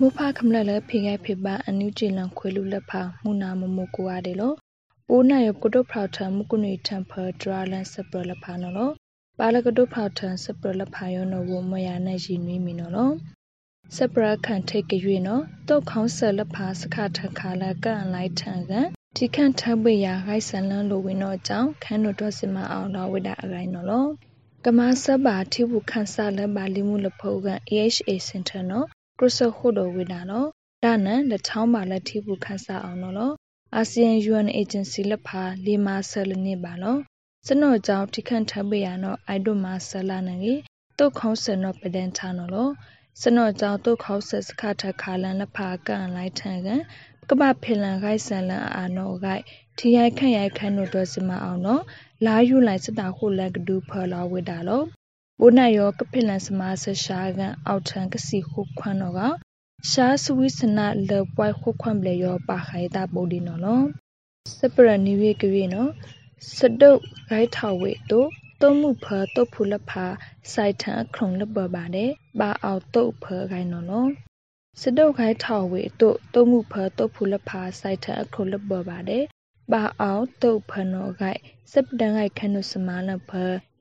[0.00, 4.56] မူဖခမလလဖေခဲ့ဖေပါအန်ယူဂျီလန်ခွေလူလက်ဖာမူနာမမကိုရတယ်လို့
[5.08, 8.92] ပိုးနာရကုတုဖောက်ထံမကုနေတမ်ဖာဒရာလန်စပရလက်ဖာနော်လို့
[9.38, 13.14] ပါလကတုဖောက်ထံစပရလက်ဖာယောနော်ဝမယာနဲ့ရည်နွေးမီနော်လို့
[13.96, 24.10] စပရခန်ထိတ်ကြွေနော်တုတ်ခေါင်းဆလက်ဖာစခထခါလကန်လိုက်ထံကန်ဒီခန့်ထပ်ပွေရာဂိုက်ဆန်လန်းလိုဝင်တော့ကြောင့်ခန်းတို့တော့စမအောင်တော့ဝိဒါအကိုင်းနော်လို့
[24.64, 28.88] ကမဆပ်ပါထိဘူးခန့်ဆလပါလီမှုလဖို့ကန် AHA Center နော်
[29.20, 30.48] ကရစခုဒဝိဒါနော်
[30.84, 33.34] ဒါနန်လက်ချောင်းပါလက်ထိဘူးခန့်ဆအောင်နော်လို့
[33.74, 37.00] အာဆီယံ UN Agency လက်ဖာလီမာဆလနေပါနော်
[37.46, 40.52] စနော့ကြောင့်ထိခန့်ထပ်ပွေရနော်အိုက်ဒိုမာဆလာနငေ
[40.98, 42.72] တုတ်ခေါင်းဆန်နော်ပဒန်ချာနော်လို့
[43.22, 46.80] စနော့ကြောင့်တုတ်ခေါင်းဆစခထခါလန်လက်ဖာကန်လိုက်ထန်ကန်
[47.28, 49.42] ကပဖင်လန်ဂိုက်ဆန်လန်အာနောဂိုက်
[49.78, 51.82] ထီရိုက်ခန့်ရိုက်ခန့်တို့တော့စမအောင်နော်
[52.26, 54.82] လာယူလိုက်စတာခုလက်ကဒူဖလာဝိတာလော
[55.40, 59.20] ဘိုနိုင်ရောကဖင်လန်စမာဆရှာကန်အောက်ထန်ကစီခုခွန်းတော့က
[59.90, 63.82] ရှားစဝိစနာလေပွိုင်ခုခွန်းပလေရောပါခိုင်တာပိုဒီနော်လော
[64.58, 65.90] စပရနီဝေကရေနော်
[66.56, 68.28] စတုတ်ဂိုက်ထောက်ဝေတို့
[68.62, 70.04] တုံးမှုဖာတုတ်ဖူလဖာ
[70.52, 74.06] စိုက်ထန်ခုံလပပါတယ်ပါအောင်တုတ်ဖာဂိုင်နော်လော
[74.80, 79.24] စတုတ်ခိုင်ထောက်ဝေတို့တုံးမှုဖာတုတ်ဖူလဖာစိုက်ထန်ခုံလပပါတယ်
[79.72, 81.40] ပါအောင်တုတ်ဖနောဂိုက်
[81.72, 83.30] စပတန်ဂိုက်ခနုစမာလဖ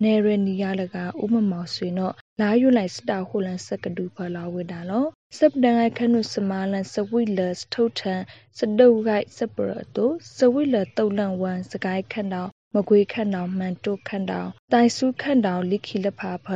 [0.04, 5.06] နေရနီယာလကဥမမောင်ဆွေနောလာယူလိုက်စတာခုလန်စကဒူဖလာဝေတာလော
[5.38, 8.22] စပတန်ဂိုက်ခနုစမာလန်စဝိလစထုတ်ထန်
[8.58, 10.06] စတုတ်ဂိုက်စပရတု
[10.38, 16.48] စဝိလတုတ်လန်ဝမ်စကိုင်းခန့်တော်မကွေးခန့်တော်မှန်တုတ်ခန့်တော်တိုင်စုခန့်တော်လိခိလဖာဖ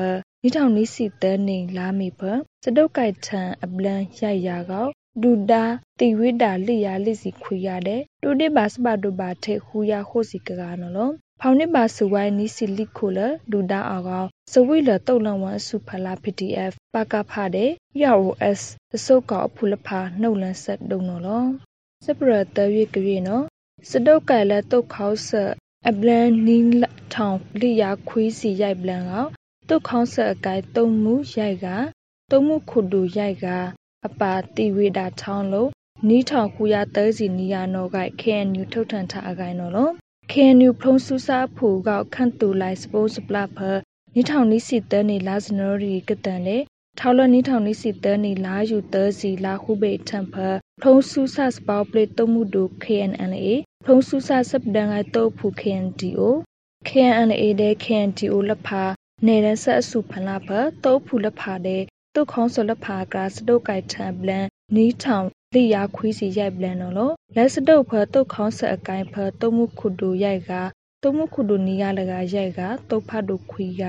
[0.41, 2.21] နိထောင်နိစီတဲနေလာမီဖ
[2.63, 4.87] စတုတ်ကိုက်ထန်အပလန်ရိုက်ရာကော
[5.23, 5.63] ဒူဒါ
[5.99, 13.19] တိဝိတာလိယာလိစီခွေရတဲ့တူတိပါစပတုပါထေခူရခိုစီကကနော်လောဖောင်နစ်ပါစဝိုင်းနီစီလိခိုလ
[13.51, 17.71] ဒူဒါအောကောစဝိလတုတ်လန်ဝမ်စုဖလာ PDF ပကဖတဲ့
[18.03, 18.61] YOS
[18.91, 21.45] သစုတ်ကောဖူလဖာနှုတ်လန်ဆက်ဒုံနော်လော
[22.05, 23.45] စပရတရွေကရွေနော်
[23.89, 25.51] စတုတ်ကဲလက်တုတ်ခေါဆက်
[25.87, 26.57] အပလန်နီ
[27.13, 29.25] ထောင်လိယာခွေးစီရိုက်ပလန်ကော
[29.69, 31.67] တုတ်ခေါဆက်အကိုင်တုံမှုရိုက်က
[32.31, 33.47] တုံမှုခုဒူရိုက်က
[34.07, 35.69] အပါတိဝိတာထောင်းလို့
[36.07, 39.93] နီးထောင်ခုရသဲစီနီယာနောက KNU ထုတ်ထန်ထားအကိုင်နော်လို့
[40.31, 43.57] KNU ဖုံးဆူစာဖူကခန့်တူလိုက်စပိုးစပလဖ
[44.15, 46.57] နီးထောင်နီးစီတဲနေလာစနော်ရီကတန်လေ
[46.99, 50.35] ထောက်လနီးထောင်နီးစီတဲနေလာယူသဲစီလာခုဘေထန်ဖ
[50.81, 53.47] ဖုံးဆူစာစပေါပလေတုံမှုဒို KNLA
[53.85, 56.21] ဖုံးဆူစာစပဒန်ကတုတ်ဖူ KNDO
[56.87, 58.83] KNLA တဲ့ KNDO လဖာ
[59.25, 60.49] နေရဆက်အစုဖလာဖ
[60.83, 61.83] တုတ်ဖူလဖာတဲ့
[62.19, 70.53] တုတ်ခေါင်းစလဖာကစတုတ်ကိုက်ထံပလန်နီးထောင်လိယာခွေးစီရိုက်ပလန်နော်လို့လက်စတုတ်ဖတုတ်ခေါင်းဆက်အကိုင်ဖတုံမှုခုဒူရိုက်က
[71.03, 73.83] တုံမှုခုဒူနီယာလကရိုက်ကတုတ်ဖတ်ဒူခွေက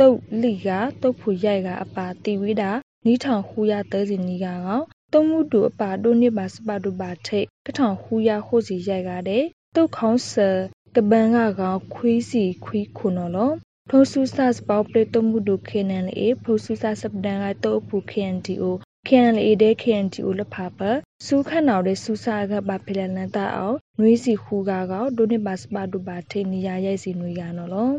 [0.00, 0.68] တုတ်လိက
[1.02, 2.70] တုတ်ဖူရိုက်ကအပါတီဝိတာ
[3.06, 4.80] နီးထောင်ခူရသဲစီနီကကော
[5.12, 10.48] တုံမှုဒူအပါဒိုနိပါစပဒူပါထိတ်ကထောင်ခူရဟိုစီရိုက်ကတဲ့တုတ်ခေါင်းဆာ
[10.96, 13.54] ကပန်ကကောင်ခွေးစီခွေးခုနော်လို့
[13.90, 18.64] ဖုဆူဆတ်ပေါပလေတမှုဒုခေနန်လေဖုဆူဆတ်စပဒန်ကတောဖူ KNDO
[19.08, 20.90] KNLA တဲ့ KNDO လဖပါ
[21.26, 27.90] စူခန့်တော်တဲ့စူစာကပါဖလန်နတာအောင်နွေးစီခူကားကောဒိုနေပါစပါဒူပါထေနီယာရိုက်စီနွေရနော်လော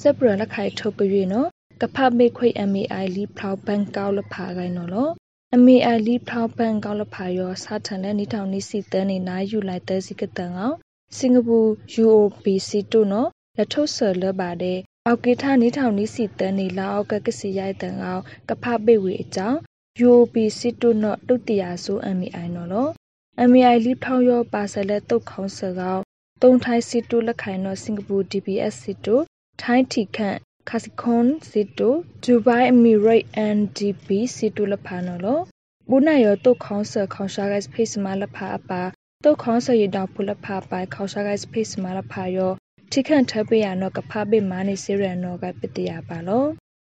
[0.00, 1.48] စပရလက်ခိုင်ထုတ်ပြည့်နော်
[1.80, 5.08] ကဖမေခွေ MAI လီဖလောက်ဘန်ကောက်လဖာကိုင်းနော်လော
[5.64, 10.76] MAI လီဖလောက်ဘန်ကောက်လဖာရောစာထန်တဲ့နီထောင်နီစီတန်းနေနာယူလိုက်တဲ့စီကတန်အောင်
[11.16, 11.58] စင်ကာပူ
[12.02, 19.58] UOBC တို့နော်လက်ထုတ်ဆာလပါတဲ့ အောက်ကေထနီထောင်နီစီတန်နေလာအောက်ကကစီရိုက်တန်အောင်ကဖပေဝေအကြောင်း
[20.06, 22.88] UOP စစ်တုနော့တုတ်တရာဆို MI နော်လော
[23.50, 26.02] MI လိထောင်ရောပါဆလဲတုတ်ခေါင်းစကောက်
[26.42, 29.16] တုံထိုင်းစစ်တုလက်ခိုင်နော်စင်ကာပူ DBS စစ်တု
[29.62, 31.90] ထိုင်းတီခန့်ခါစီခွန်စစ်တု
[32.24, 33.24] ဒူဘိုင်းအမီရိတ်
[33.56, 35.40] NDP စစ်တုလဖာနော်လော
[35.88, 38.82] ဘူနာရောတုတ်ခေါင်းစခေါင်းရှာဂိုက်ဖေ့စ်မလဖာအပါ
[39.24, 42.52] တုတ်ခေါင်းစရတောင်ဖုလဖာပိုင်ခေါင်းရှာဂိုက်ဖေ့စ်မလဖာရော
[42.94, 46.44] ထိခန့်ထပ်ပေးရနော်ကဖားပေးမာနေစေရနော်ကပတရပါလော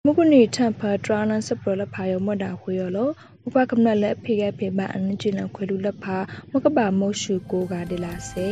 [0.07, 3.11] မကုနီထံဖာဒရာနန်စပရလဖာယောမဒါခွေယောလော
[3.47, 6.17] ဥပကမနလက်ဖေကဖေပါအန်ဂျီလန်ခွေလူလက်ဖာ
[6.53, 8.49] မကပါမောရှုကိုကဒေလာစေ